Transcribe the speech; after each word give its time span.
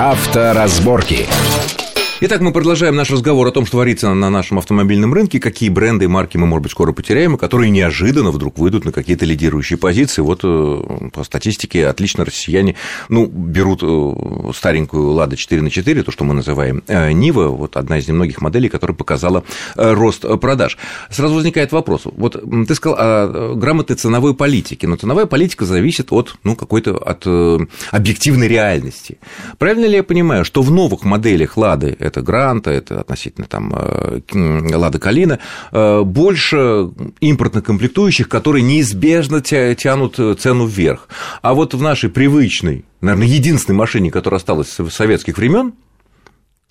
Авторазборки. 0.00 1.28
Итак, 2.22 2.42
мы 2.42 2.52
продолжаем 2.52 2.96
наш 2.96 3.10
разговор 3.10 3.46
о 3.46 3.50
том, 3.50 3.64
что 3.64 3.78
творится 3.78 4.12
на 4.12 4.28
нашем 4.28 4.58
автомобильном 4.58 5.14
рынке, 5.14 5.40
какие 5.40 5.70
бренды 5.70 6.04
и 6.04 6.08
марки 6.08 6.36
мы, 6.36 6.46
может 6.46 6.64
быть, 6.64 6.72
скоро 6.72 6.92
потеряем, 6.92 7.36
и 7.36 7.38
которые 7.38 7.70
неожиданно 7.70 8.30
вдруг 8.30 8.58
выйдут 8.58 8.84
на 8.84 8.92
какие-то 8.92 9.24
лидирующие 9.24 9.78
позиции. 9.78 10.20
Вот 10.20 10.40
э, 10.44 11.08
по 11.14 11.24
статистике 11.24 11.86
отлично 11.86 12.26
россияне 12.26 12.76
ну, 13.08 13.24
берут 13.24 13.82
э, 13.82 14.52
старенькую 14.54 15.12
«Лада 15.12 15.34
4 15.34 15.62
на 15.62 15.70
4 15.70 16.02
то, 16.02 16.12
что 16.12 16.24
мы 16.24 16.34
называем 16.34 16.82
э, 16.88 17.10
Нива, 17.12 17.48
вот 17.48 17.78
одна 17.78 17.96
из 17.96 18.06
немногих 18.06 18.42
моделей, 18.42 18.68
которая 18.68 18.94
показала 18.94 19.42
рост 19.74 20.26
продаж. 20.42 20.76
Сразу 21.08 21.34
возникает 21.34 21.72
вопрос. 21.72 22.02
Вот 22.04 22.36
ты 22.68 22.74
сказал 22.74 22.98
о 23.00 23.54
грамотной 23.54 23.96
ценовой 23.96 24.34
политике, 24.34 24.86
но 24.86 24.96
ценовая 24.96 25.24
политика 25.24 25.64
зависит 25.64 26.12
от 26.12 26.34
ну, 26.44 26.54
какой-то 26.54 26.98
от 26.98 27.26
объективной 27.92 28.46
реальности. 28.46 29.16
Правильно 29.56 29.86
ли 29.86 29.94
я 29.94 30.02
понимаю, 30.02 30.44
что 30.44 30.60
в 30.60 30.70
новых 30.70 31.04
моделях 31.04 31.56
«Лады» 31.56 31.96
это 32.10 32.22
Гранта, 32.22 32.70
это 32.70 33.00
относительно 33.00 33.46
там 33.46 33.72
э, 33.74 34.20
Лада 34.74 34.98
Калина, 34.98 35.38
э, 35.72 36.02
больше 36.02 36.90
импортных 37.20 37.64
комплектующих, 37.64 38.28
которые 38.28 38.62
неизбежно 38.62 39.40
тянут 39.40 40.16
цену 40.40 40.66
вверх. 40.66 41.08
А 41.42 41.54
вот 41.54 41.74
в 41.74 41.82
нашей 41.82 42.10
привычной, 42.10 42.84
наверное, 43.00 43.26
единственной 43.26 43.76
машине, 43.76 44.10
которая 44.10 44.38
осталась 44.38 44.68
с 44.68 44.90
советских 44.90 45.38
времен, 45.38 45.72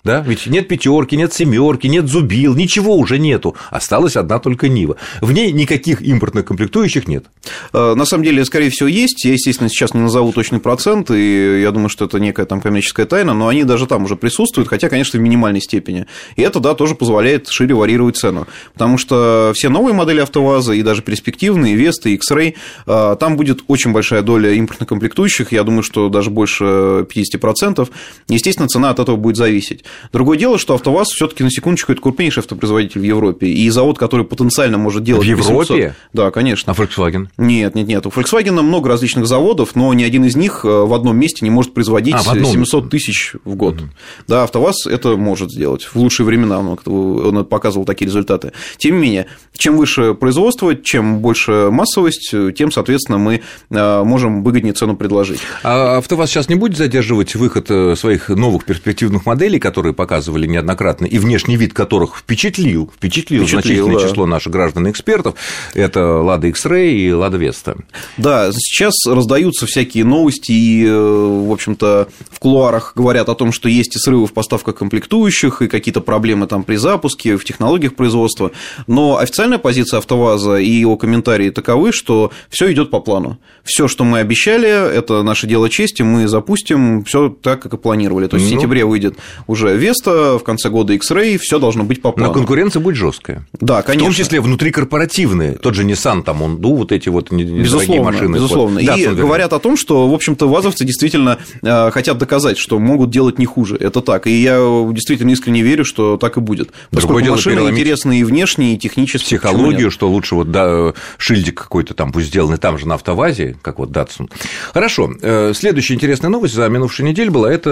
да? 0.04 0.20
Ведь 0.26 0.46
нет 0.46 0.68
пятерки, 0.68 1.16
нет 1.16 1.32
семерки, 1.32 1.86
нет 1.86 2.08
зубил, 2.08 2.54
ничего 2.54 2.96
уже 2.96 3.18
нету. 3.18 3.54
Осталась 3.70 4.16
одна 4.16 4.38
только 4.38 4.68
Нива. 4.68 4.96
В 5.20 5.32
ней 5.32 5.52
никаких 5.52 6.00
импортных 6.00 6.46
комплектующих 6.46 7.06
нет. 7.06 7.26
Э, 7.72 7.94
на 7.94 8.04
самом 8.06 8.24
деле, 8.24 8.44
скорее 8.44 8.70
всего, 8.70 8.88
есть. 8.88 9.24
Я, 9.24 9.32
естественно, 9.32 9.68
сейчас 9.68 9.92
не 9.92 10.00
назову 10.00 10.32
точный 10.32 10.58
процент, 10.58 11.10
и 11.10 11.60
я 11.60 11.70
думаю, 11.70 11.90
что 11.90 12.06
это 12.06 12.18
некая 12.18 12.46
там 12.46 12.60
коммерческая 12.60 13.06
тайна, 13.06 13.34
но 13.34 13.48
они 13.48 13.64
даже 13.64 13.86
там 13.86 14.04
уже 14.04 14.16
присутствуют, 14.16 14.68
хотя, 14.68 14.88
конечно, 14.88 15.18
в 15.18 15.22
минимальной 15.22 15.60
степени. 15.60 16.06
И 16.36 16.42
это, 16.42 16.60
да, 16.60 16.74
тоже 16.74 16.94
позволяет 16.94 17.48
шире 17.48 17.74
варьировать 17.74 18.16
цену. 18.16 18.46
Потому 18.72 18.96
что 18.96 19.52
все 19.54 19.68
новые 19.68 19.92
модели 19.92 20.20
АвтоВАЗа 20.20 20.72
и 20.72 20.82
даже 20.82 21.02
перспективные, 21.02 21.74
Веста, 21.74 22.08
X-Ray, 22.08 22.54
э, 22.86 23.16
там 23.20 23.36
будет 23.36 23.64
очень 23.68 23.92
большая 23.92 24.22
доля 24.22 24.52
импортных 24.52 24.88
комплектующих, 24.88 25.52
я 25.52 25.62
думаю, 25.62 25.82
что 25.82 26.08
даже 26.08 26.30
больше 26.30 26.64
50%. 26.64 27.88
Естественно, 28.28 28.68
цена 28.68 28.90
от 28.90 28.98
этого 28.98 29.16
будет 29.16 29.36
зависеть. 29.36 29.84
Другое 30.12 30.38
дело, 30.38 30.58
что 30.58 30.74
АвтоВАЗ 30.74 31.08
все 31.08 31.26
таки 31.26 31.44
на 31.44 31.50
секундочку, 31.50 31.92
это 31.92 32.00
крупнейший 32.00 32.40
автопроизводитель 32.40 33.00
в 33.00 33.04
Европе, 33.04 33.46
и 33.46 33.68
завод, 33.70 33.98
который 33.98 34.24
потенциально 34.24 34.78
может 34.78 35.04
делать... 35.04 35.26
В 35.26 35.28
Европе? 35.28 35.74
800... 35.74 35.92
Да, 36.12 36.30
конечно. 36.30 36.72
А 36.72 36.76
Volkswagen? 36.76 37.28
Нет, 37.36 37.74
нет, 37.74 37.86
нет. 37.86 38.06
У 38.06 38.10
Volkswagen 38.10 38.60
много 38.62 38.88
различных 38.88 39.26
заводов, 39.26 39.74
но 39.74 39.92
ни 39.94 40.02
один 40.02 40.24
из 40.24 40.36
них 40.36 40.64
э, 40.64 40.68
в 40.68 40.92
одном 40.94 41.16
месте 41.18 41.44
не 41.44 41.50
может 41.50 41.74
производить 41.74 42.14
а, 42.14 42.22
700 42.22 42.90
тысяч 42.90 43.34
в 43.44 43.54
год. 43.54 43.76
Угу. 43.76 43.90
Да, 44.28 44.44
АвтоВАЗ 44.44 44.86
это 44.86 45.16
может 45.16 45.50
сделать. 45.50 45.84
В 45.84 45.96
лучшие 45.96 46.26
времена 46.26 46.58
он, 46.58 46.78
он 46.86 47.44
показывал 47.44 47.84
такие 47.84 48.06
результаты. 48.06 48.52
Тем 48.76 48.96
не 48.96 49.02
менее, 49.02 49.26
чем 49.56 49.76
выше 49.76 50.14
производство, 50.14 50.74
чем 50.74 51.20
больше 51.20 51.68
массовость, 51.70 52.34
тем, 52.56 52.70
соответственно, 52.70 53.18
мы 53.18 53.42
э, 53.70 54.04
можем 54.04 54.42
выгоднее 54.42 54.72
цену 54.72 54.96
предложить. 54.96 55.40
А 55.62 55.98
АвтоВАЗ 55.98 56.30
сейчас 56.30 56.48
не 56.48 56.54
будет 56.54 56.76
задерживать 56.76 57.34
выход 57.34 57.70
э, 57.70 57.96
своих 57.96 58.28
новых 58.28 58.64
перспективных 58.64 59.26
моделей, 59.26 59.58
которые 59.58 59.79
которые 59.80 59.94
показывали 59.94 60.46
неоднократно, 60.46 61.06
и 61.06 61.18
внешний 61.18 61.56
вид 61.56 61.72
которых 61.72 62.18
впечатлил, 62.18 62.90
впечатлил, 62.94 63.44
впечатлил 63.44 63.62
значительное 63.62 63.98
да. 63.98 64.08
число 64.08 64.26
наших 64.26 64.52
граждан 64.52 64.86
и 64.86 64.90
экспертов, 64.90 65.36
это 65.72 66.20
Лада 66.20 66.48
X-Ray 66.48 66.90
и 66.90 67.12
Лада 67.12 67.38
Веста. 67.38 67.78
Да, 68.18 68.50
сейчас 68.52 68.92
раздаются 69.06 69.64
всякие 69.64 70.04
новости, 70.04 70.52
и, 70.52 70.84
э, 70.84 70.92
в 70.92 71.50
общем-то, 71.50 72.08
в 72.30 72.38
кулуарах 72.38 72.92
говорят 72.94 73.30
о 73.30 73.34
том, 73.34 73.52
что 73.52 73.70
есть 73.70 73.96
и 73.96 73.98
срывы 73.98 74.26
в 74.26 74.34
поставках 74.34 74.74
комплектующих, 74.74 75.62
и 75.62 75.68
какие-то 75.68 76.02
проблемы 76.02 76.46
там 76.46 76.62
при 76.62 76.76
запуске, 76.76 77.38
в 77.38 77.44
технологиях 77.46 77.94
производства, 77.94 78.50
но 78.86 79.16
официальная 79.16 79.58
позиция 79.58 79.98
АвтоВАЗа 79.98 80.58
и 80.58 80.68
его 80.68 80.98
комментарии 80.98 81.48
таковы, 81.48 81.92
что 81.92 82.32
все 82.50 82.70
идет 82.70 82.90
по 82.90 83.00
плану. 83.00 83.38
Все, 83.64 83.88
что 83.88 84.04
мы 84.04 84.18
обещали, 84.18 84.68
это 84.68 85.22
наше 85.22 85.46
дело 85.46 85.70
чести, 85.70 86.02
мы 86.02 86.28
запустим 86.28 87.02
все 87.04 87.30
так, 87.30 87.62
как 87.62 87.72
и 87.72 87.78
планировали. 87.78 88.26
То 88.26 88.36
есть 88.36 88.50
ну... 88.50 88.56
в 88.56 88.60
сентябре 88.60 88.84
выйдет 88.84 89.16
уже 89.46 89.69
Веста, 89.74 90.38
в 90.38 90.44
конце 90.44 90.68
года 90.70 90.92
X-Ray, 90.94 91.38
все 91.38 91.58
должно 91.58 91.84
быть 91.84 92.02
по 92.02 92.12
плану. 92.12 92.28
Но 92.28 92.34
конкуренция 92.34 92.80
будет 92.80 92.96
жесткая. 92.96 93.46
Да, 93.60 93.82
конечно. 93.82 94.10
В 94.10 94.14
том 94.16 94.24
числе 94.24 94.40
внутрикорпоративные. 94.40 95.52
Тот 95.54 95.74
же 95.74 95.84
Nissan, 95.84 96.22
там, 96.22 96.42
он, 96.42 96.60
ну, 96.60 96.74
вот 96.74 96.92
эти 96.92 97.08
вот 97.08 97.32
безусловно, 97.32 98.02
машины. 98.04 98.34
Безусловно. 98.36 98.80
Вот. 98.80 98.82
И 98.82 99.06
да, 99.06 99.12
говорят 99.12 99.52
о 99.52 99.58
том, 99.58 99.76
что, 99.76 100.08
в 100.08 100.14
общем-то, 100.14 100.48
вазовцы 100.48 100.84
действительно 100.84 101.38
э, 101.62 101.90
хотят 101.90 102.18
доказать, 102.18 102.58
что 102.58 102.78
могут 102.78 103.10
делать 103.10 103.38
не 103.38 103.46
хуже. 103.46 103.76
Это 103.78 104.00
так. 104.00 104.26
И 104.26 104.42
я 104.42 104.58
действительно 104.92 105.30
искренне 105.30 105.62
верю, 105.62 105.84
что 105.84 106.16
так 106.16 106.36
и 106.36 106.40
будет. 106.40 106.70
Поскольку 106.90 107.20
дело 107.20 107.34
машины 107.34 107.60
интересны 107.70 108.20
и 108.20 108.24
внешне, 108.24 108.74
и 108.74 108.78
технически. 108.78 109.24
Психологию, 109.24 109.90
что 109.90 110.10
лучше 110.10 110.34
вот 110.34 110.50
да, 110.50 110.92
шильдик 111.18 111.60
какой-то 111.62 111.94
там 111.94 112.12
пусть 112.12 112.28
сделанный 112.28 112.58
там 112.58 112.78
же 112.78 112.86
на 112.86 112.94
автовазе, 112.94 113.56
как 113.62 113.78
вот 113.78 113.90
Датсун. 113.90 114.28
Хорошо. 114.72 115.12
Э, 115.22 115.52
следующая 115.54 115.94
интересная 115.94 116.30
новость 116.30 116.54
за 116.54 116.68
минувшую 116.68 117.08
неделю 117.08 117.32
была, 117.32 117.52
это 117.52 117.70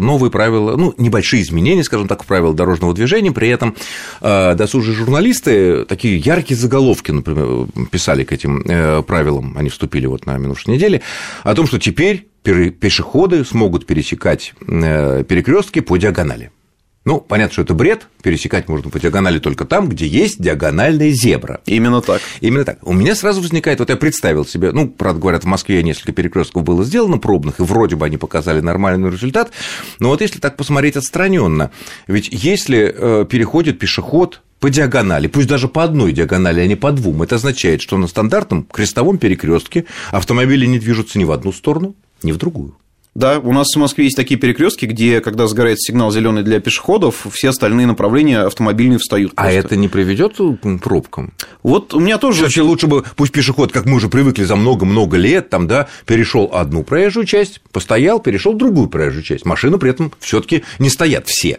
новые 0.00 0.30
правила, 0.30 0.76
ну, 0.76 0.94
небольшие 0.96 1.37
изменения, 1.40 1.84
скажем 1.84 2.08
так, 2.08 2.22
в 2.22 2.26
правила 2.26 2.54
дорожного 2.54 2.94
движения. 2.94 3.32
При 3.32 3.48
этом 3.48 3.74
э, 4.20 4.54
досужие 4.54 4.94
журналисты 4.94 5.84
такие 5.84 6.18
яркие 6.18 6.58
заголовки, 6.58 7.10
например, 7.10 7.66
писали 7.90 8.24
к 8.24 8.32
этим 8.32 8.62
э, 8.66 9.02
правилам, 9.02 9.56
они 9.56 9.68
вступили 9.68 10.06
вот 10.06 10.26
на 10.26 10.36
минувшей 10.38 10.74
неделе, 10.74 11.02
о 11.42 11.54
том, 11.54 11.66
что 11.66 11.78
теперь 11.78 12.28
пешеходы 12.42 13.44
смогут 13.44 13.86
пересекать 13.86 14.54
э, 14.66 15.24
перекрестки 15.24 15.80
по 15.80 15.96
диагонали. 15.96 16.50
Ну, 17.04 17.20
понятно, 17.20 17.52
что 17.52 17.62
это 17.62 17.74
бред. 17.74 18.06
Пересекать 18.22 18.68
можно 18.68 18.90
по 18.90 19.00
диагонали 19.00 19.38
только 19.38 19.64
там, 19.64 19.88
где 19.88 20.06
есть 20.06 20.42
диагональная 20.42 21.10
зебра. 21.10 21.60
Именно 21.64 22.02
так. 22.02 22.20
Именно 22.40 22.64
так. 22.64 22.78
У 22.86 22.92
меня 22.92 23.14
сразу 23.14 23.40
возникает, 23.40 23.78
вот 23.78 23.88
я 23.88 23.96
представил 23.96 24.44
себе, 24.44 24.72
ну, 24.72 24.88
правда, 24.88 25.20
говорят, 25.20 25.44
в 25.44 25.46
Москве 25.46 25.82
несколько 25.82 26.12
перекрестков 26.12 26.64
было 26.64 26.84
сделано 26.84 27.18
пробных, 27.18 27.60
и 27.60 27.62
вроде 27.62 27.96
бы 27.96 28.04
они 28.04 28.18
показали 28.18 28.60
нормальный 28.60 29.10
результат. 29.10 29.52
Но 30.00 30.08
вот 30.08 30.20
если 30.20 30.38
так 30.38 30.56
посмотреть 30.56 30.96
отстраненно, 30.96 31.70
ведь 32.08 32.28
если 32.30 32.94
э, 32.94 33.24
переходит 33.24 33.78
пешеход 33.78 34.42
по 34.60 34.68
диагонали, 34.68 35.28
пусть 35.28 35.48
даже 35.48 35.68
по 35.68 35.84
одной 35.84 36.12
диагонали, 36.12 36.60
а 36.60 36.66
не 36.66 36.76
по 36.76 36.92
двум, 36.92 37.22
это 37.22 37.36
означает, 37.36 37.80
что 37.80 37.96
на 37.96 38.08
стандартном 38.08 38.64
крестовом 38.64 39.18
перекрестке 39.18 39.86
автомобили 40.10 40.66
не 40.66 40.78
движутся 40.78 41.18
ни 41.18 41.24
в 41.24 41.30
одну 41.30 41.52
сторону, 41.52 41.94
ни 42.22 42.32
в 42.32 42.36
другую. 42.36 42.76
Да, 43.18 43.40
у 43.40 43.52
нас 43.52 43.66
в 43.74 43.76
Москве 43.76 44.04
есть 44.04 44.16
такие 44.16 44.38
перекрестки, 44.38 44.86
где, 44.86 45.20
когда 45.20 45.48
сгорает 45.48 45.80
сигнал 45.80 46.12
зеленый 46.12 46.44
для 46.44 46.60
пешеходов, 46.60 47.26
все 47.32 47.48
остальные 47.48 47.88
направления 47.88 48.42
автомобильные 48.42 49.00
встают. 49.00 49.32
А 49.34 49.42
просто. 49.42 49.58
А 49.58 49.60
это 49.60 49.74
не 49.74 49.88
приведет 49.88 50.36
к 50.36 50.78
пробкам? 50.78 51.32
Вот 51.64 51.94
у 51.94 51.98
меня 51.98 52.18
тоже. 52.18 52.42
Вообще 52.42 52.62
лучше 52.62 52.86
бы 52.86 53.02
пусть 53.16 53.32
пешеход, 53.32 53.72
как 53.72 53.86
мы 53.86 53.96
уже 53.96 54.08
привыкли 54.08 54.44
за 54.44 54.54
много-много 54.54 55.16
лет, 55.16 55.50
там, 55.50 55.66
да, 55.66 55.88
перешел 56.06 56.48
одну 56.52 56.84
проезжую 56.84 57.26
часть, 57.26 57.60
постоял, 57.72 58.20
перешел 58.20 58.54
другую 58.54 58.88
проезжую 58.88 59.24
часть. 59.24 59.44
Машины 59.44 59.78
при 59.78 59.90
этом 59.90 60.12
все-таки 60.20 60.62
не 60.78 60.88
стоят 60.88 61.26
все. 61.26 61.58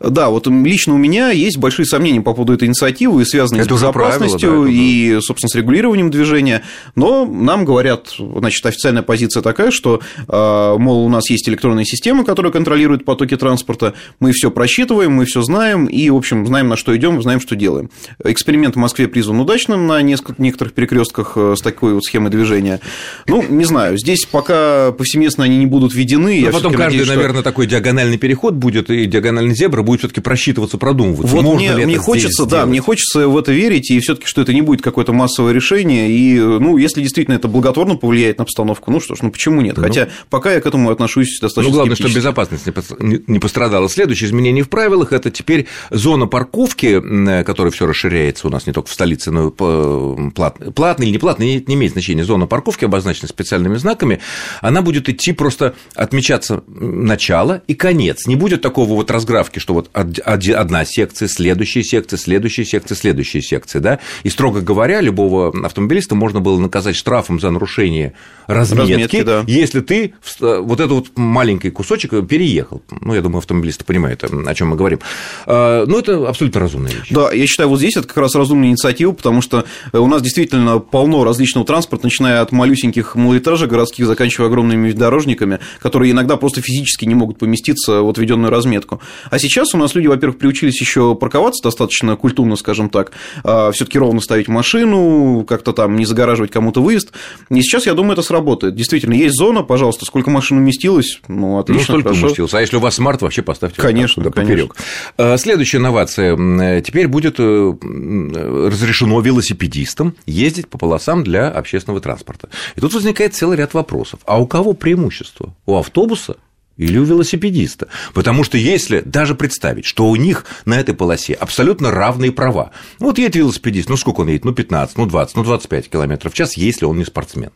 Да, 0.00 0.30
вот 0.30 0.46
лично 0.46 0.94
у 0.94 0.98
меня 0.98 1.30
есть 1.30 1.58
большие 1.58 1.86
сомнения 1.86 2.20
по 2.20 2.34
поводу 2.34 2.54
этой 2.54 2.66
инициативы, 2.68 3.24
связанные 3.24 3.62
это 3.62 3.74
с 3.74 3.76
безопасностью 3.76 4.50
правило, 4.50 4.64
да, 4.66 4.72
и, 4.72 5.18
собственно, 5.20 5.48
с 5.48 5.54
регулированием 5.54 6.10
движения. 6.10 6.62
Но 6.94 7.26
нам 7.26 7.64
говорят, 7.64 8.14
значит, 8.18 8.64
официальная 8.64 9.02
позиция 9.02 9.42
такая, 9.42 9.70
что, 9.70 10.00
а, 10.28 10.76
мол, 10.78 11.04
у 11.04 11.08
нас 11.08 11.30
есть 11.30 11.48
электронная 11.48 11.84
система, 11.84 12.24
которая 12.24 12.52
контролирует 12.52 13.04
потоки 13.04 13.36
транспорта, 13.36 13.94
мы 14.20 14.32
все 14.32 14.50
просчитываем, 14.50 15.12
мы 15.12 15.24
все 15.24 15.42
знаем 15.42 15.86
и, 15.86 16.10
в 16.10 16.16
общем, 16.16 16.46
знаем, 16.46 16.68
на 16.68 16.76
что 16.76 16.96
идем, 16.96 17.20
знаем, 17.22 17.40
что 17.40 17.56
делаем. 17.56 17.90
Эксперимент 18.24 18.74
в 18.76 18.78
Москве 18.78 19.08
призван 19.08 19.40
удачным 19.40 19.86
на 19.86 20.00
некоторых 20.02 20.72
перекрестках 20.72 21.32
э, 21.36 21.54
с 21.56 21.60
такой 21.60 21.94
вот 21.94 22.04
схемой 22.04 22.30
движения. 22.30 22.80
Ну, 23.26 23.44
не 23.48 23.64
знаю, 23.64 23.98
здесь 23.98 24.26
пока 24.26 24.92
повсеместно 24.92 25.44
они 25.44 25.58
не 25.58 25.66
будут 25.66 25.94
введены. 25.94 26.42
Но 26.44 26.52
потом 26.52 26.72
каждый, 26.72 26.98
надеюсь, 26.98 27.08
наверное, 27.08 27.40
что... 27.40 27.42
такой 27.42 27.66
диагональный 27.66 28.18
переход 28.18 28.54
будет 28.54 28.90
и 28.90 29.06
диагональный 29.06 29.54
зебра 29.58 29.82
будет 29.82 30.00
все-таки 30.00 30.20
просчитываться, 30.20 30.78
продумываться. 30.78 31.34
Вот 31.34 31.42
Можно 31.42 31.74
мне, 31.74 31.86
мне 31.86 31.98
хочется, 31.98 32.46
да, 32.46 32.64
мне 32.64 32.80
хочется 32.80 33.28
в 33.28 33.36
это 33.36 33.52
верить, 33.52 33.90
и 33.90 33.98
все-таки, 34.00 34.26
что 34.26 34.40
это 34.40 34.52
не 34.52 34.62
будет 34.62 34.82
какое-то 34.82 35.12
массовое 35.12 35.52
решение. 35.52 36.10
И, 36.10 36.38
ну, 36.38 36.76
если 36.76 37.02
действительно 37.02 37.34
это 37.34 37.48
благотворно 37.48 37.96
повлияет 37.96 38.38
на 38.38 38.44
обстановку, 38.44 38.90
ну 38.90 39.00
что 39.00 39.14
ж, 39.14 39.18
ну 39.22 39.30
почему 39.30 39.60
нет? 39.60 39.76
Ну, 39.76 39.82
Хотя 39.82 40.08
пока 40.30 40.52
я 40.52 40.60
к 40.60 40.66
этому 40.66 40.90
отношусь 40.90 41.38
достаточно. 41.40 41.70
Ну, 41.70 41.74
главное, 41.74 41.96
чтобы 41.96 42.14
безопасность 42.14 42.64
не 43.00 43.38
пострадала. 43.38 43.88
Следующее 43.88 44.28
изменение 44.28 44.64
в 44.64 44.68
правилах 44.68 45.12
это 45.12 45.30
теперь 45.30 45.66
зона 45.90 46.26
парковки, 46.26 47.00
которая 47.44 47.72
все 47.72 47.86
расширяется 47.86 48.46
у 48.46 48.50
нас 48.50 48.66
не 48.66 48.72
только 48.72 48.88
в 48.88 48.92
столице, 48.92 49.30
но 49.30 49.48
и 49.48 50.30
платный, 50.30 50.72
платный 50.72 51.08
или 51.08 51.18
не 51.38 51.64
не 51.66 51.74
имеет 51.74 51.92
значения. 51.92 52.24
Зона 52.24 52.46
парковки, 52.46 52.84
обозначена 52.84 53.28
специальными 53.28 53.76
знаками, 53.76 54.20
она 54.60 54.82
будет 54.82 55.08
идти 55.08 55.32
просто 55.32 55.74
отмечаться 55.94 56.62
начало 56.66 57.62
и 57.66 57.74
конец. 57.74 58.26
Не 58.26 58.36
будет 58.36 58.62
такого 58.62 58.94
вот 58.94 59.10
разграфа 59.10 59.47
заявки, 59.48 59.58
что 59.58 59.74
вот 59.74 59.90
одна 59.92 60.84
секция, 60.84 61.28
следующая 61.28 61.82
секция, 61.82 62.18
следующая 62.18 62.64
секция, 62.64 62.96
следующая 62.96 63.42
секция, 63.42 63.80
да, 63.80 63.98
и, 64.22 64.30
строго 64.30 64.60
говоря, 64.60 65.00
любого 65.00 65.52
автомобилиста 65.64 66.14
можно 66.14 66.40
было 66.40 66.58
наказать 66.58 66.96
штрафом 66.96 67.40
за 67.40 67.50
нарушение 67.50 68.14
разметки, 68.46 68.92
разметки 68.92 69.22
да. 69.22 69.44
если 69.46 69.80
ты 69.80 70.14
вот 70.40 70.80
этот 70.80 70.90
вот 70.90 71.06
маленький 71.16 71.70
кусочек 71.70 72.10
переехал. 72.26 72.82
Ну, 73.00 73.14
я 73.14 73.22
думаю, 73.22 73.38
автомобилисты 73.38 73.84
понимают, 73.84 74.24
о 74.24 74.54
чем 74.54 74.68
мы 74.68 74.76
говорим. 74.76 75.00
А, 75.46 75.84
ну, 75.86 75.98
это 75.98 76.28
абсолютно 76.28 76.60
разумная 76.60 76.92
вещь. 76.92 77.08
Да, 77.10 77.32
я 77.32 77.46
считаю, 77.46 77.68
вот 77.68 77.78
здесь 77.78 77.96
это 77.96 78.06
как 78.06 78.16
раз 78.16 78.34
разумная 78.34 78.68
инициатива, 78.68 79.12
потому 79.12 79.42
что 79.42 79.64
у 79.92 80.06
нас 80.06 80.22
действительно 80.22 80.78
полно 80.78 81.24
различного 81.24 81.66
транспорта, 81.66 82.06
начиная 82.06 82.40
от 82.40 82.52
малюсеньких 82.52 83.14
малоэтажек 83.14 83.68
городских, 83.68 84.06
заканчивая 84.06 84.48
огромными 84.48 84.92
дорожниками, 84.92 85.58
которые 85.80 86.12
иногда 86.12 86.36
просто 86.36 86.60
физически 86.60 87.04
не 87.04 87.14
могут 87.14 87.38
поместиться 87.38 88.02
в 88.02 88.08
отведенную 88.08 88.50
разметку. 88.50 89.00
А 89.30 89.37
сейчас 89.38 89.74
у 89.74 89.78
нас 89.78 89.94
люди, 89.94 90.06
во-первых, 90.06 90.38
приучились 90.38 90.80
еще 90.80 91.14
парковаться 91.14 91.62
достаточно 91.62 92.16
культурно, 92.16 92.56
скажем 92.56 92.90
так, 92.90 93.12
а, 93.44 93.70
все-таки 93.72 93.98
ровно 93.98 94.20
ставить 94.20 94.48
машину, 94.48 95.44
как-то 95.46 95.72
там 95.72 95.96
не 95.96 96.04
загораживать 96.04 96.50
кому-то 96.50 96.82
выезд. 96.82 97.12
И 97.50 97.60
сейчас, 97.62 97.86
я 97.86 97.94
думаю, 97.94 98.12
это 98.12 98.22
сработает. 98.22 98.74
Действительно, 98.74 99.14
есть 99.14 99.36
зона, 99.36 99.62
пожалуйста, 99.62 100.04
сколько 100.04 100.30
машин 100.30 100.58
уместилось, 100.58 101.20
ну, 101.28 101.58
отлично, 101.58 101.94
Ну, 101.94 102.00
столько 102.00 102.16
уместилось. 102.18 102.54
А 102.54 102.60
если 102.60 102.76
у 102.76 102.80
вас 102.80 102.94
смарт, 102.94 103.22
вообще 103.22 103.42
поставьте 103.42 103.80
конечно, 103.80 104.22
туда 104.22 104.34
поперек. 104.34 104.74
А, 105.16 105.36
следующая 105.36 105.78
инновация. 105.78 106.36
Теперь 106.82 107.08
будет 107.08 107.36
э, 107.38 107.74
разрешено 107.82 109.20
велосипедистам 109.20 110.14
ездить 110.26 110.68
по 110.68 110.78
полосам 110.78 111.24
для 111.24 111.48
общественного 111.48 112.00
транспорта. 112.00 112.48
И 112.76 112.80
тут 112.80 112.94
возникает 112.94 113.34
целый 113.34 113.56
ряд 113.56 113.74
вопросов. 113.74 114.20
А 114.24 114.40
у 114.40 114.46
кого 114.46 114.72
преимущество? 114.72 115.54
У 115.66 115.76
автобуса 115.76 116.36
или 116.78 116.96
у 116.96 117.04
велосипедиста. 117.04 117.88
Потому 118.14 118.44
что 118.44 118.56
если 118.56 119.00
даже 119.00 119.34
представить, 119.34 119.84
что 119.84 120.08
у 120.08 120.16
них 120.16 120.46
на 120.64 120.80
этой 120.80 120.94
полосе 120.94 121.34
абсолютно 121.34 121.90
равные 121.90 122.32
права, 122.32 122.70
вот 122.98 123.18
едет 123.18 123.36
велосипедист, 123.36 123.90
ну 123.90 123.96
сколько 123.96 124.22
он 124.22 124.28
едет, 124.28 124.46
ну 124.46 124.54
15, 124.54 124.96
ну 124.96 125.06
20, 125.06 125.36
ну 125.36 125.44
25 125.44 125.90
километров 125.90 126.32
в 126.32 126.36
час, 126.36 126.56
если 126.56 126.86
он 126.86 126.96
не 126.96 127.04
спортсмен. 127.04 127.50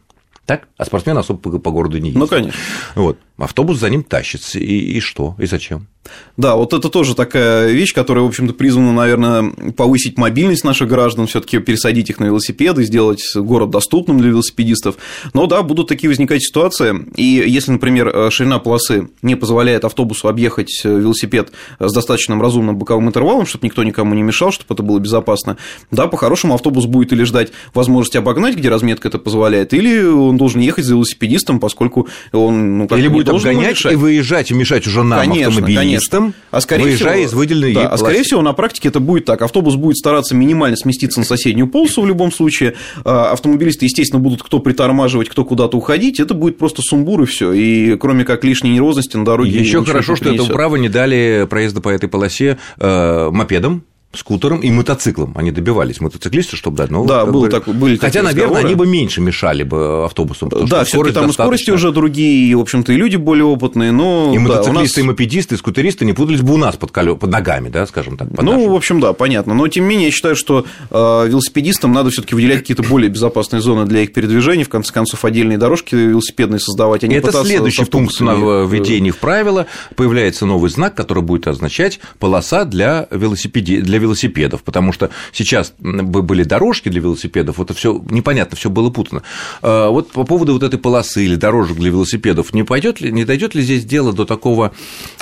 Так? 0.44 0.66
А 0.76 0.84
спортсмен 0.84 1.16
особо 1.16 1.38
по, 1.38 1.58
по 1.58 1.70
городу 1.70 1.98
не 1.98 2.08
ездит. 2.08 2.20
Ну, 2.20 2.26
конечно. 2.26 2.60
Вот. 2.96 3.18
Автобус 3.36 3.78
за 3.78 3.90
ним 3.90 4.04
тащится. 4.04 4.58
И, 4.58 4.96
и 4.96 5.00
что? 5.00 5.34
И 5.38 5.46
зачем? 5.46 5.88
Да, 6.36 6.56
вот 6.56 6.72
это 6.72 6.88
тоже 6.88 7.14
такая 7.14 7.70
вещь, 7.70 7.94
которая, 7.94 8.24
в 8.24 8.28
общем-то, 8.28 8.54
призвана, 8.54 8.92
наверное, 8.92 9.50
повысить 9.76 10.18
мобильность 10.18 10.64
наших 10.64 10.88
граждан, 10.88 11.26
все-таки 11.26 11.58
пересадить 11.58 12.10
их 12.10 12.18
на 12.18 12.24
велосипеды, 12.24 12.82
сделать 12.84 13.22
город 13.34 13.70
доступным 13.70 14.18
для 14.18 14.30
велосипедистов. 14.30 14.96
Но 15.34 15.46
да, 15.46 15.62
будут 15.62 15.88
такие 15.88 16.08
возникать 16.08 16.42
ситуации. 16.42 17.06
И 17.16 17.44
если, 17.46 17.72
например, 17.72 18.30
ширина 18.32 18.58
полосы 18.58 19.10
не 19.20 19.36
позволяет 19.36 19.84
автобусу 19.84 20.28
объехать 20.28 20.82
велосипед 20.84 21.52
с 21.78 21.92
достаточным 21.92 22.42
разумным 22.42 22.76
боковым 22.78 23.08
интервалом, 23.08 23.46
чтобы 23.46 23.66
никто 23.66 23.84
никому 23.84 24.14
не 24.14 24.22
мешал, 24.22 24.50
чтобы 24.50 24.74
это 24.74 24.82
было 24.82 24.98
безопасно, 24.98 25.56
да, 25.90 26.08
по-хорошему 26.08 26.54
автобус 26.54 26.86
будет 26.86 27.12
или 27.12 27.24
ждать 27.24 27.52
возможности 27.74 28.16
обогнать, 28.16 28.56
где 28.56 28.70
разметка 28.70 29.08
это 29.08 29.18
позволяет, 29.18 29.72
или 29.74 30.02
он 30.02 30.36
должен 30.36 30.60
ехать 30.60 30.84
за 30.84 30.94
велосипедистом, 30.94 31.60
поскольку 31.60 32.08
он 32.32 32.78
ну, 32.78 32.88
как 32.88 32.98
или 32.98 33.08
будет 33.08 33.21
обгонять 33.28 33.84
и 33.84 33.94
выезжать 33.94 34.50
и 34.50 34.54
мешать 34.54 34.86
уже 34.86 35.02
нам, 35.02 35.20
конечно, 35.20 35.48
автомобилистам, 35.48 36.20
конечно. 36.20 36.40
а 36.50 36.60
скорее 36.60 36.82
выезжая 36.84 37.14
всего, 37.14 37.26
из 37.26 37.32
выделенной 37.32 37.74
да, 37.74 37.88
А 37.88 37.96
скорее 37.96 38.22
всего, 38.22 38.42
на 38.42 38.52
практике 38.52 38.88
это 38.88 39.00
будет 39.00 39.24
так. 39.24 39.42
Автобус 39.42 39.76
будет 39.76 39.96
стараться 39.96 40.34
минимально 40.34 40.76
сместиться 40.76 41.20
на 41.20 41.26
соседнюю 41.26 41.68
полосу 41.68 42.02
в 42.02 42.06
любом 42.06 42.32
случае. 42.32 42.74
А, 43.04 43.32
автомобилисты, 43.32 43.86
естественно, 43.86 44.20
будут 44.20 44.42
кто 44.42 44.58
притормаживать, 44.58 45.28
кто 45.28 45.44
куда-то 45.44 45.76
уходить. 45.76 46.20
Это 46.20 46.34
будет 46.34 46.58
просто 46.58 46.82
сумбур 46.82 47.22
и 47.22 47.26
все. 47.26 47.52
И 47.52 47.96
кроме 47.96 48.24
как 48.24 48.44
лишней 48.44 48.72
нервозности 48.72 49.16
на 49.16 49.24
дороге. 49.24 49.58
Еще 49.58 49.84
хорошо, 49.84 50.16
что 50.16 50.32
это 50.32 50.44
право 50.44 50.76
не 50.76 50.88
дали 50.88 51.46
проезда 51.48 51.80
по 51.80 51.88
этой 51.88 52.08
полосе 52.08 52.58
э, 52.78 53.30
мопедам 53.30 53.84
скутером 54.14 54.60
и 54.60 54.70
мотоциклом. 54.70 55.32
Они 55.36 55.50
добивались 55.50 56.00
мотоциклисты, 56.00 56.56
чтобы 56.56 56.76
дать 56.76 56.90
новые. 56.90 57.08
Да, 57.08 57.26
был 57.26 57.48
так, 57.48 57.66
были 57.66 57.96
Хотя, 57.96 58.22
наверное, 58.22 58.60
они 58.60 58.74
бы 58.74 58.86
меньше 58.86 59.20
мешали 59.20 59.62
бы 59.62 60.04
автобусам. 60.04 60.48
Да, 60.48 60.84
все 60.84 60.98
там 60.98 61.06
достаточно... 61.06 61.32
скорости 61.32 61.70
уже 61.70 61.92
другие, 61.92 62.50
и, 62.50 62.54
в 62.54 62.60
общем-то, 62.60 62.92
и 62.92 62.96
люди 62.96 63.16
более 63.16 63.44
опытные, 63.44 63.92
но... 63.92 64.30
И 64.32 64.36
да, 64.36 64.40
мотоциклисты, 64.40 65.00
нас... 65.00 65.06
и 65.06 65.08
мопедисты, 65.08 65.54
и 65.54 65.58
скутеристы 65.58 66.04
не 66.04 66.12
путались 66.12 66.40
бы 66.40 66.54
у 66.54 66.56
нас 66.56 66.76
под, 66.76 66.90
колё... 66.90 67.16
под 67.16 67.30
ногами, 67.30 67.68
да, 67.68 67.86
скажем 67.86 68.16
так. 68.16 68.28
Ну, 68.30 68.52
нашим. 68.52 68.70
в 68.70 68.74
общем, 68.74 69.00
да, 69.00 69.12
понятно. 69.12 69.54
Но, 69.54 69.66
тем 69.68 69.84
не 69.84 69.90
менее, 69.90 70.06
я 70.06 70.12
считаю, 70.12 70.36
что 70.36 70.66
э, 70.90 70.94
велосипедистам 71.28 71.92
надо 71.92 72.10
все 72.10 72.22
таки 72.22 72.34
выделять 72.34 72.58
какие-то 72.60 72.82
более 72.82 73.10
безопасные 73.10 73.60
зоны 73.60 73.86
для 73.86 74.00
их 74.00 74.12
передвижения, 74.12 74.64
в 74.64 74.68
конце 74.68 74.92
концов, 74.92 75.24
отдельные 75.24 75.58
дорожки 75.58 75.94
велосипедные 75.94 76.60
создавать, 76.60 77.04
а 77.04 77.06
не 77.06 77.16
Это 77.16 77.32
следующий 77.44 77.84
пункт 77.84 78.20
на 78.20 78.34
введении 78.64 79.10
в 79.10 79.18
правила. 79.18 79.66
Появляется 79.96 80.46
новый 80.46 80.70
знак, 80.70 80.94
который 80.94 81.22
будет 81.22 81.46
означать 81.46 82.00
полоса 82.18 82.64
для, 82.64 83.06
велосипеди... 83.10 83.80
для 83.80 83.98
велосипедов, 84.02 84.62
потому 84.62 84.92
что 84.92 85.10
сейчас 85.32 85.74
были 85.78 86.42
дорожки 86.42 86.88
для 86.88 87.00
велосипедов, 87.00 87.58
вот 87.58 87.70
это 87.70 87.78
все 87.78 88.02
непонятно, 88.10 88.56
все 88.56 88.70
было 88.70 88.90
путано. 88.90 89.22
А, 89.62 89.88
вот 89.88 90.10
по 90.10 90.24
поводу 90.24 90.52
вот 90.52 90.62
этой 90.62 90.78
полосы 90.78 91.24
или 91.24 91.36
дорожек 91.36 91.76
для 91.76 91.90
велосипедов, 91.90 92.52
не 92.52 92.64
пойдет 92.64 93.00
ли, 93.00 93.10
не 93.10 93.24
дойдет 93.24 93.54
ли 93.54 93.62
здесь 93.62 93.84
дело 93.84 94.12
до 94.12 94.24
такого 94.24 94.72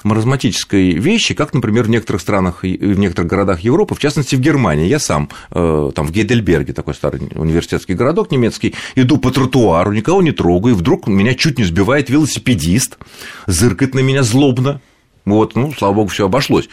маразматической 0.03 0.93
вещи, 0.93 1.35
как, 1.35 1.55
например, 1.55 1.85
в 1.85 1.91
некоторых 1.91 2.23
странах 2.23 2.65
и 2.65 2.77
в 2.77 2.99
некоторых 2.99 3.31
городах 3.31 3.61
Европы, 3.61 3.95
в 3.95 3.99
частности, 3.99 4.37
в 4.37 4.41
Германии. 4.41 4.87
Я 4.87 4.99
сам 4.99 5.29
э, 5.51 5.91
там 5.95 6.07
в 6.07 6.11
Гейдельберге, 6.11 6.73
такой 6.73 6.95
старый 6.95 7.21
университетский 7.35 7.95
городок 7.95 8.31
немецкий, 8.31 8.75
иду 8.95 9.19
по 9.19 9.31
тротуару, 9.31 9.93
никого 9.93 10.23
не 10.23 10.33
трогаю, 10.33 10.75
и 10.75 10.79
вдруг 10.79 11.07
меня 11.07 11.35
чуть 11.35 11.59
не 11.59 11.65
сбивает 11.65 12.11
велосипедист, 12.11 12.99
зыркает 13.47 13.95
на 13.95 14.01
меня 14.01 14.23
злобно. 14.23 14.81
Вот, 15.25 15.55
ну, 15.55 15.73
слава 15.77 15.95
богу, 15.95 16.09
все 16.09 16.27
обошлось. 16.27 16.69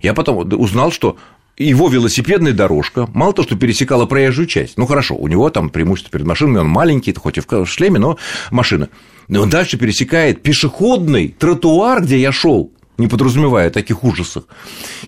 Я 0.00 0.14
потом 0.14 0.38
узнал, 0.52 0.92
что 0.92 1.16
его 1.58 1.88
велосипедная 1.88 2.52
дорожка, 2.52 3.08
мало 3.14 3.32
того, 3.32 3.46
что 3.46 3.56
пересекала 3.56 4.06
проезжую 4.06 4.46
часть, 4.46 4.76
ну 4.76 4.86
хорошо, 4.86 5.14
у 5.16 5.26
него 5.28 5.48
там 5.50 5.70
преимущество 5.70 6.12
перед 6.12 6.26
машинами, 6.26 6.58
он 6.58 6.68
маленький, 6.68 7.14
хоть 7.14 7.38
и 7.38 7.40
в 7.40 7.66
шлеме, 7.66 7.98
но 7.98 8.18
машина. 8.50 8.88
Но 9.28 9.42
он 9.42 9.50
дальше 9.50 9.76
пересекает 9.76 10.42
пешеходный 10.42 11.34
тротуар, 11.38 12.02
где 12.02 12.18
я 12.18 12.30
шел, 12.30 12.72
не 12.98 13.08
подразумевая 13.08 13.70
таких 13.70 14.04
ужасов. 14.04 14.44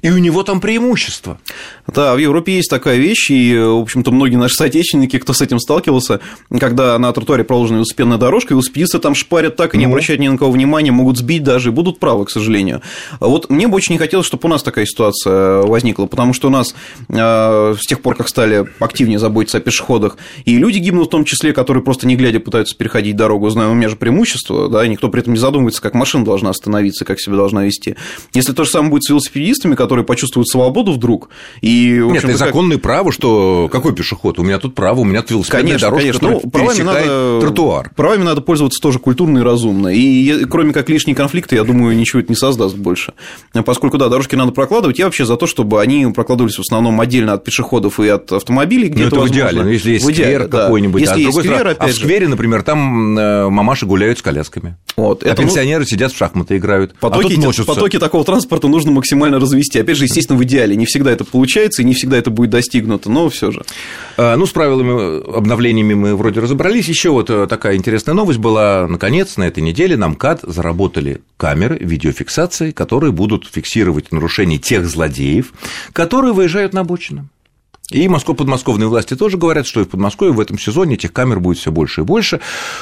И 0.03 0.11
у 0.11 0.19
него 0.19 0.43
там 0.43 0.61
преимущество. 0.61 1.39
Да, 1.87 2.15
в 2.15 2.19
Европе 2.19 2.57
есть 2.57 2.69
такая 2.69 2.99
вещь, 2.99 3.31
и, 3.31 3.57
в 3.57 3.81
общем-то, 3.81 4.11
многие 4.11 4.37
наши 4.37 4.55
соотечественники, 4.55 5.19
кто 5.19 5.33
с 5.33 5.41
этим 5.41 5.59
сталкивался, 5.59 6.21
когда 6.59 6.99
на 6.99 7.13
тротуаре 7.13 7.45
проложена 7.45 7.77
велосипедная 7.77 8.19
дорожка, 8.19 8.55
велосипедисты 8.55 8.99
там 8.99 9.15
шпарят 9.15 9.57
так 9.57 9.75
и 9.75 9.79
не 9.79 9.87
ну. 9.87 9.93
обращают 9.93 10.21
ни 10.21 10.29
на 10.29 10.37
кого 10.37 10.51
внимания, 10.51 10.93
могут 10.93 11.19
сбить 11.19 11.43
даже, 11.43 11.71
и 11.71 11.73
будут 11.73 11.99
правы, 11.99 12.27
к 12.27 12.31
сожалению. 12.31 12.83
Вот 13.21 13.49
мне 13.49 13.69
бы 13.69 13.77
очень 13.77 13.95
не 13.95 13.99
хотелось, 13.99 14.27
чтобы 14.27 14.47
у 14.47 14.49
нас 14.49 14.63
такая 14.63 14.85
ситуация 14.85 15.63
возникла, 15.63 16.07
потому 16.07 16.35
что 16.35 16.49
у 16.49 16.51
нас 16.51 16.75
э, 17.09 17.75
с 17.79 17.87
тех 17.87 18.03
пор, 18.03 18.17
как 18.17 18.29
стали 18.29 18.67
активнее 18.79 19.19
заботиться 19.19 19.59
о 19.59 19.61
пешеходах, 19.61 20.19
и 20.45 20.57
люди 20.59 20.79
гибнут 20.79 21.07
в 21.07 21.11
том 21.11 21.25
числе, 21.25 21.53
которые 21.53 21.83
просто 21.83 22.07
не 22.07 22.17
глядя 22.17 22.41
пытаются 22.41 22.77
переходить 22.77 23.17
дорогу, 23.17 23.49
знаю, 23.49 23.71
у 23.71 23.75
меня 23.75 23.89
же 23.89 23.97
преимущество, 23.97 24.69
да, 24.69 24.85
и 24.85 24.89
никто 24.89 25.09
при 25.09 25.23
этом 25.23 25.33
не 25.33 25.41
задумывается, 25.41 25.81
как 25.81 25.95
машина 25.95 26.25
должна 26.25 26.51
остановиться, 26.51 27.05
как 27.05 27.21
себя 27.21 27.37
должна 27.37 27.65
вести 27.65 27.78
вести. 27.79 27.97
Если 28.35 28.53
то 28.53 28.65
же 28.65 28.71
самое 28.71 28.91
будет 28.91 29.05
с 29.05 29.11
велосипедистами, 29.11 29.75
которые 29.75 30.05
почувствуют 30.05 30.49
свободу 30.49 30.93
вдруг, 30.93 31.31
и... 31.61 32.01
Нет, 32.05 32.25
это 32.25 32.37
законное 32.37 32.77
как... 32.77 32.83
право, 32.83 33.13
что 33.13 33.69
какой 33.71 33.95
пешеход? 33.95 34.39
У 34.39 34.43
меня 34.43 34.59
тут 34.59 34.75
право, 34.75 35.01
у 35.01 35.05
меня 35.05 35.23
тут 35.23 35.33
велосипедная 35.33 35.63
конечно, 35.63 35.87
дорожка, 35.89 36.19
конечно. 36.19 36.31
Ну, 36.31 36.51
правами 36.51 36.83
надо... 36.83 37.41
тротуар. 37.41 37.91
Правами 37.97 38.23
надо 38.23 38.41
пользоваться 38.41 38.81
тоже 38.81 38.99
культурно 38.99 39.39
и 39.39 39.43
разумно. 39.43 39.89
И 39.89 40.45
кроме 40.47 40.73
как 40.73 40.89
лишние 40.89 41.15
конфликты, 41.15 41.57
я 41.57 41.65
думаю, 41.65 41.97
ничего 41.97 42.21
это 42.21 42.31
не 42.31 42.37
создаст 42.37 42.77
больше. 42.77 43.15
Поскольку, 43.65 43.99
да, 43.99 44.09
дорожки 44.09 44.35
надо 44.35 44.53
прокладывать, 44.53 44.99
я 44.99 45.07
вообще 45.07 45.25
за 45.25 45.37
то, 45.37 45.47
чтобы 45.47 45.81
они 45.81 46.07
прокладывались 46.15 46.57
в 46.57 46.61
основном 46.61 47.01
отдельно 47.01 47.35
от 47.35 47.45
пешеходов 47.45 48.01
и 48.01 48.09
от 48.09 48.31
автомобилей. 48.33 48.89
Где-то 48.89 49.17
ну, 49.17 49.23
это 49.23 49.33
в 49.33 49.35
идеале, 49.35 49.63
ну, 49.63 49.69
если 49.69 49.93
есть 49.93 50.05
в 50.05 50.11
идеале, 50.11 50.35
сквер 50.35 50.49
да. 50.49 50.65
какой-нибудь. 50.65 51.01
Если 51.01 51.15
а, 51.15 51.19
есть 51.19 51.39
сквер, 51.39 51.55
стороны, 51.55 51.71
опять 51.73 51.91
а 51.91 51.93
в 51.93 51.97
сквере, 51.97 52.29
например, 52.29 52.63
там 52.63 53.19
э, 53.19 53.49
мамаши 53.49 53.87
гуляют 53.87 54.19
с 54.19 54.23
колясками. 54.23 54.77
Вот, 54.97 55.23
а 55.23 55.29
это, 55.29 55.43
пенсионеры 55.43 55.81
ну... 55.81 55.87
сидят 55.87 56.13
в 56.13 56.17
шахматы 56.17 56.57
играют. 56.57 56.95
Потоки, 56.99 57.27
а 57.27 57.29
тут 57.29 57.39
потоки 57.75 57.99
такого 57.99 58.25
транспорта 58.25 58.69
нужно 58.69 58.91
максимально 58.91 59.39
развести. 59.39 59.79
Опять 59.79 59.97
же, 59.97 60.05
естественно, 60.05 60.39
в 60.39 60.45
идеале 60.45 60.77
не 60.77 60.87
всегда 60.87 61.11
это 61.11 61.25
получается, 61.25 61.83
и 61.83 61.85
не 61.85 61.95
всегда 61.95 62.17
это 62.17 62.31
будет 62.31 62.51
достигнуто, 62.51 63.11
но 63.11 63.29
все 63.29 63.51
же. 63.51 63.65
А, 64.17 64.37
ну, 64.37 64.47
с 64.47 64.51
правилами 64.51 65.37
обновлениями 65.37 65.95
мы 65.95 66.17
вроде 66.17 66.41
разобрались. 66.41 66.89
Еще 66.89 67.11
вот 67.11 67.31
э, 67.31 67.47
такая 67.47 67.77
интересная 67.77 68.15
новость 68.15 68.39
была. 68.39 68.87
Наконец, 68.89 69.37
на 69.37 69.45
этой 69.45 69.63
неделе 69.63 69.97
на 69.97 70.09
МКАД 70.09 70.43
заработали 70.43 71.21
камеры 71.37 71.79
видеофиксации, 71.79 72.71
которые 72.71 73.13
будут 73.13 73.49
фиксировать 73.51 74.13
нарушения 74.13 74.59
тех 74.59 74.87
злодеев, 74.87 75.53
которые 75.93 76.33
выезжают 76.33 76.73
на 76.73 76.81
обочину. 76.81 77.29
И 77.91 78.07
Москва, 78.07 78.35
подмосковные 78.35 78.87
власти 78.89 79.17
тоже 79.17 79.39
говорят, 79.39 79.67
что 79.67 79.81
и 79.81 79.85
в 79.85 79.89
Подмосковье 79.89 80.35
в 80.35 80.41
этом 80.41 80.59
сезоне 80.59 80.97
этих 80.97 81.13
камер 81.13 81.41
будет 81.41 81.57
все 81.57 81.73
больше 81.73 82.03
и 82.03 82.05
больше. 82.05 82.41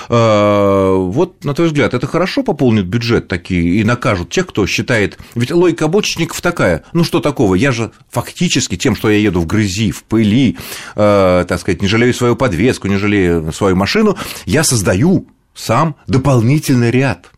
А, 0.08 0.96
вот, 0.96 1.44
на 1.44 1.54
твой 1.54 1.68
взгляд, 1.68 1.94
это 1.94 2.08
хорошо 2.08 2.42
пополнит 2.42 2.86
бюджет 2.86 3.28
такие 3.28 3.80
и 3.80 3.84
накажут 3.84 4.30
тех, 4.30 4.48
кто 4.48 4.66
считает... 4.66 5.18
Ведь 5.36 5.52
логика 5.52 5.84
обочечников 5.84 6.40
такая, 6.40 6.82
ну 6.92 7.04
что 7.04 7.20
такого, 7.20 7.54
я 7.54 7.70
же 7.70 7.92
фактически 8.10 8.76
тем, 8.76 8.96
что 8.96 9.08
я 9.08 9.18
еду 9.18 9.40
в 9.40 9.46
грязи, 9.46 9.92
в 9.92 10.02
пыли, 10.04 10.58
э, 10.96 11.44
так 11.46 11.60
сказать, 11.60 11.82
не 11.82 11.88
жалею 11.88 12.12
свою 12.12 12.34
подвеску, 12.34 12.88
не 12.88 12.96
жалею 12.96 13.52
свою 13.52 13.76
машину, 13.76 14.16
я 14.44 14.64
создаю 14.64 15.28
сам 15.54 15.94
дополнительный 16.08 16.90
ряд. 16.90 17.30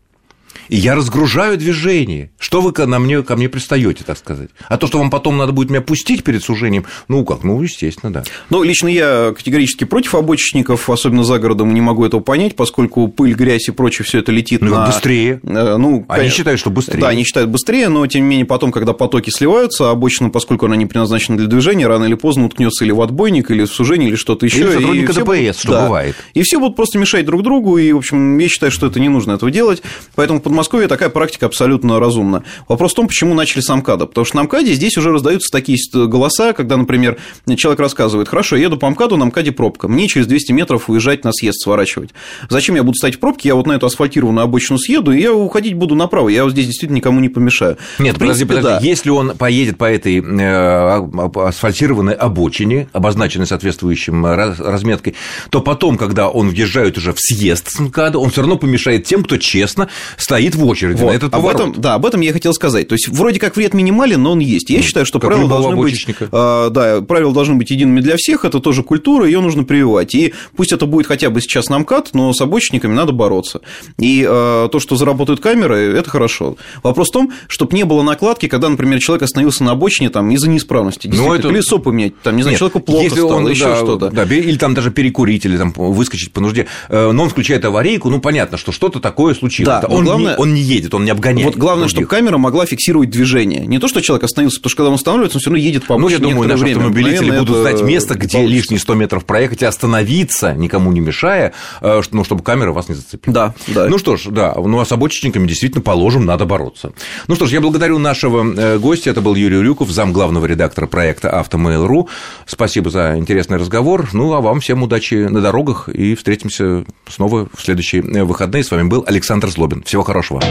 И 0.69 0.77
я 0.77 0.95
разгружаю 0.95 1.57
движение. 1.57 2.31
Что 2.39 2.61
вы 2.61 2.71
на 2.85 2.99
мне, 2.99 3.21
ко 3.23 3.35
мне 3.35 3.49
пристаете, 3.49 4.03
так 4.05 4.17
сказать? 4.17 4.49
А 4.67 4.77
то, 4.77 4.87
что 4.87 4.99
вам 4.99 5.09
потом 5.09 5.37
надо 5.37 5.51
будет 5.51 5.69
меня 5.69 5.81
пустить 5.81 6.23
перед 6.23 6.43
сужением, 6.43 6.85
ну 7.07 7.25
как, 7.25 7.43
ну, 7.43 7.61
естественно, 7.61 8.13
да. 8.13 8.23
Ну, 8.49 8.63
лично 8.63 8.87
я 8.87 9.33
категорически 9.35 9.83
против 9.83 10.15
обочечников, 10.15 10.89
особенно 10.89 11.23
за 11.23 11.39
городом, 11.39 11.73
не 11.73 11.81
могу 11.81 12.05
этого 12.05 12.21
понять, 12.21 12.55
поскольку 12.55 13.07
пыль, 13.07 13.33
грязь 13.33 13.67
и 13.67 13.71
прочее 13.71 14.05
все 14.05 14.19
это 14.19 14.31
летит 14.31 14.61
ну, 14.61 14.69
на... 14.69 14.85
быстрее. 14.85 15.39
Э, 15.43 15.77
ну, 15.77 16.05
они 16.07 16.29
считают, 16.29 16.59
что 16.59 16.69
быстрее. 16.69 16.99
Да, 16.99 17.09
они 17.09 17.23
считают 17.23 17.49
быстрее, 17.49 17.89
но 17.89 18.05
тем 18.07 18.23
не 18.23 18.29
менее 18.29 18.45
потом, 18.45 18.71
когда 18.71 18.93
потоки 18.93 19.31
сливаются, 19.31 19.89
обочина, 19.89 20.29
поскольку 20.29 20.67
она 20.67 20.75
не 20.75 20.85
предназначена 20.85 21.37
для 21.37 21.47
движения, 21.47 21.87
рано 21.87 22.05
или 22.05 22.13
поздно 22.13 22.45
уткнется 22.45 22.85
или 22.85 22.91
в 22.91 23.01
отбойник, 23.01 23.49
или 23.49 23.63
в 23.63 23.71
сужение, 23.71 24.09
или 24.09 24.15
что-то 24.15 24.45
еще. 24.45 24.59
Или 24.59 24.71
сотрудника 24.73 25.13
ДПС, 25.13 25.25
будут... 25.25 25.55
что 25.57 25.71
да. 25.71 25.83
бывает. 25.83 26.15
И 26.33 26.43
все 26.43 26.59
будут 26.59 26.75
просто 26.75 26.99
мешать 26.99 27.25
друг 27.25 27.43
другу, 27.43 27.77
и, 27.77 27.91
в 27.91 27.97
общем, 27.97 28.37
я 28.37 28.47
считаю, 28.47 28.71
что 28.71 28.87
это 28.87 28.99
не 28.99 29.09
нужно 29.09 29.33
этого 29.33 29.51
делать, 29.51 29.81
поэтому 30.15 30.39
в 30.39 30.43
Подмосковье 30.59 30.89
такая 30.89 31.07
практика 31.07 31.45
абсолютно 31.45 32.01
разумна. 32.01 32.43
Вопрос 32.67 32.91
в 32.91 32.95
том, 32.95 33.07
почему 33.07 33.33
начали 33.33 33.61
с 33.61 33.73
МКАДа, 33.73 34.07
потому 34.07 34.25
что 34.25 34.35
на 34.35 34.43
МКАДе 34.43 34.73
здесь 34.73 34.97
уже 34.97 35.09
раздаются 35.09 35.49
такие 35.49 35.77
голоса, 35.93 36.51
когда, 36.51 36.75
например, 36.75 37.17
человек 37.55 37.79
рассказывает, 37.79 38.27
хорошо, 38.27 38.57
я 38.57 38.63
еду 38.63 38.75
по 38.75 38.89
МКАДу, 38.89 39.15
на 39.15 39.23
МКАДе 39.23 39.53
пробка, 39.53 39.87
мне 39.87 40.09
через 40.09 40.27
200 40.27 40.51
метров 40.51 40.89
уезжать 40.89 41.23
на 41.23 41.31
съезд 41.31 41.61
сворачивать. 41.61 42.09
Зачем 42.49 42.75
я 42.75 42.83
буду 42.83 42.97
стоять 42.97 43.15
в 43.15 43.19
пробке, 43.19 43.47
я 43.47 43.55
вот 43.55 43.67
на 43.67 43.71
эту 43.71 43.85
асфальтированную 43.85 44.43
обочину 44.43 44.77
съеду, 44.77 45.13
и 45.13 45.21
я 45.21 45.33
уходить 45.33 45.75
буду 45.75 45.95
направо, 45.95 46.27
я 46.27 46.43
вот 46.43 46.51
здесь 46.51 46.65
действительно 46.65 46.97
никому 46.97 47.21
не 47.21 47.29
помешаю. 47.29 47.77
Нет, 47.97 48.17
принципе, 48.17 48.45
подожди, 48.45 48.45
подожди, 48.45 48.85
да. 48.85 48.91
если 48.91 49.11
он 49.11 49.37
поедет 49.37 49.77
по 49.77 49.85
этой 49.85 50.19
э, 50.19 51.47
асфальтированной 51.47 52.15
обочине, 52.15 52.89
обозначенной 52.91 53.47
соответствующим 53.47 54.25
разметкой, 54.25 55.15
то 55.51 55.61
потом, 55.61 55.97
когда 55.97 56.27
он 56.27 56.49
въезжает 56.49 56.97
уже 56.97 57.13
в 57.13 57.17
съезд 57.17 57.71
с 57.71 57.79
МКАДа, 57.79 58.19
он 58.19 58.29
все 58.29 58.41
равно 58.41 58.57
помешает 58.57 59.05
тем, 59.05 59.23
кто 59.23 59.37
честно 59.37 59.87
стоит 60.17 60.48
в 60.55 60.65
очереди 60.65 61.01
вот, 61.01 61.11
на 61.11 61.15
этот 61.15 61.33
об 61.33 61.41
поворот. 61.41 61.61
Этом, 61.61 61.81
да, 61.81 61.93
об 61.95 62.05
этом 62.05 62.21
я 62.21 62.33
хотел 62.33 62.53
сказать. 62.53 62.87
То 62.87 62.93
есть, 62.93 63.07
вроде 63.07 63.39
как 63.39 63.55
вред 63.55 63.73
минимален, 63.73 64.21
но 64.21 64.31
он 64.31 64.39
есть. 64.39 64.69
Я 64.69 64.81
считаю, 64.81 65.05
что 65.05 65.19
правила 65.19 65.47
должны 65.47 65.75
быть, 65.75 66.05
э, 66.07 66.69
да, 66.71 67.01
правила 67.01 67.33
должны 67.33 67.55
быть 67.55 67.71
едиными 67.71 68.01
для 68.01 68.15
всех, 68.17 68.45
это 68.45 68.59
тоже 68.59 68.83
культура, 68.83 69.25
ее 69.25 69.41
нужно 69.41 69.63
прививать. 69.63 70.15
И 70.15 70.33
пусть 70.55 70.71
это 70.71 70.85
будет 70.85 71.07
хотя 71.07 71.29
бы 71.29 71.41
сейчас 71.41 71.69
на 71.69 71.79
МКАД, 71.79 72.11
но 72.13 72.33
с 72.33 72.41
обочинниками 72.41 72.93
надо 72.93 73.11
бороться. 73.11 73.61
И 73.97 74.25
э, 74.27 74.69
то, 74.71 74.79
что 74.79 74.95
заработают 74.95 75.39
камеры, 75.39 75.97
это 75.97 76.09
хорошо. 76.09 76.57
Вопрос 76.83 77.09
в 77.09 77.11
том, 77.11 77.33
чтобы 77.47 77.75
не 77.75 77.83
было 77.83 78.01
накладки, 78.01 78.47
когда, 78.47 78.69
например, 78.69 78.99
человек 78.99 79.23
остановился 79.23 79.63
на 79.63 79.71
обочине 79.71 80.09
там, 80.09 80.29
из-за 80.31 80.49
неисправности. 80.49 81.07
Ну, 81.07 81.33
это... 81.33 81.47
Колесо 81.47 81.79
поменять, 81.79 82.19
там, 82.21 82.35
не 82.35 82.43
знаю, 82.43 82.53
Нет, 82.53 82.59
человеку 82.59 82.79
плохо 82.79 83.09
стало, 83.09 83.33
он, 83.35 83.47
еще 83.49 83.65
да, 83.65 83.75
что-то. 83.75 84.09
Да, 84.09 84.23
или 84.23 84.57
там 84.57 84.73
даже 84.73 84.91
перекурить, 84.91 85.45
или 85.45 85.57
там 85.57 85.73
выскочить 85.75 86.31
по 86.31 86.41
нужде. 86.41 86.67
Э, 86.89 87.11
но 87.11 87.23
он 87.23 87.29
включает 87.29 87.65
аварийку, 87.65 88.09
ну, 88.09 88.19
понятно, 88.19 88.57
что 88.57 88.71
что-то 88.71 88.99
такое 88.99 89.33
случилось. 89.33 89.81
Да, 89.81 89.87
он, 89.87 90.05
главное, 90.05 90.28
не, 90.31 90.37
он 90.37 90.53
не 90.53 90.61
едет, 90.61 90.93
он 90.93 91.05
не 91.05 91.11
обгоняет. 91.11 91.45
Вот 91.45 91.55
главное, 91.57 91.87
чтобы 91.87 92.07
камера 92.07 92.37
могла 92.37 92.65
фиксировать 92.65 93.09
движение. 93.09 93.65
Не 93.65 93.79
то, 93.79 93.87
что 93.87 94.01
человек 94.01 94.23
остановился, 94.23 94.59
потому 94.59 94.69
что 94.69 94.77
когда 94.77 94.89
он 94.89 94.95
останавливается, 94.95 95.37
он 95.37 95.41
все 95.41 95.49
равно 95.49 95.63
едет 95.63 95.85
по. 95.85 95.97
Ну, 95.97 96.07
я 96.09 96.19
думаю, 96.19 96.47
наши 96.47 96.63
время. 96.63 96.77
автомобилители 96.77 97.31
будут 97.31 97.49
это... 97.49 97.61
знать 97.61 97.81
место, 97.81 98.15
где 98.15 98.37
получится. 98.37 98.55
лишние 98.55 98.79
100 98.79 98.93
метров 98.95 99.25
проехать 99.25 99.61
и 99.61 99.65
остановиться, 99.65 100.53
никому 100.53 100.91
не 100.91 100.99
мешая, 100.99 101.53
э, 101.81 102.01
ну, 102.11 102.23
чтобы 102.23 102.43
камера 102.43 102.71
вас 102.71 102.89
не 102.89 102.95
зацепила. 102.95 103.33
Да, 103.33 103.55
да. 103.67 103.87
Ну 103.87 103.97
что 103.97 104.17
ж, 104.17 104.27
да, 104.29 104.53
ну 104.55 104.79
а 104.79 104.85
с 104.85 104.91
обочечниками 104.91 105.47
действительно 105.47 105.81
положим, 105.81 106.25
надо 106.25 106.45
бороться. 106.45 106.93
Ну 107.27 107.35
что 107.35 107.45
ж, 107.45 107.51
я 107.51 107.61
благодарю 107.61 107.99
нашего 107.99 108.43
э, 108.43 108.77
гостя, 108.77 109.09
это 109.09 109.21
был 109.21 109.35
Юрий 109.35 109.61
Рюков, 109.61 109.89
зам 109.89 110.13
главного 110.13 110.45
редактора 110.45 110.87
проекта 110.87 111.29
«Автомейл.ру». 111.29 112.09
Спасибо 112.45 112.89
за 112.89 113.17
интересный 113.17 113.57
разговор, 113.57 114.09
ну 114.13 114.33
а 114.33 114.41
вам 114.41 114.59
всем 114.59 114.83
удачи 114.83 115.15
на 115.15 115.41
дорогах 115.41 115.89
и 115.89 116.15
встретимся 116.15 116.85
снова 117.07 117.49
в 117.53 117.61
следующие 117.61 118.01
э, 118.01 118.23
выходные. 118.23 118.63
С 118.63 118.71
вами 118.71 118.87
был 118.87 119.03
Александр 119.07 119.49
Злобин. 119.49 119.83
Всего 119.83 120.03
хорошего. 120.19 120.41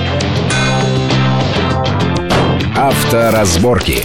Авторазборки. 2.77 4.05